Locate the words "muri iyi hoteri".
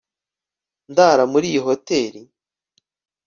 1.31-2.21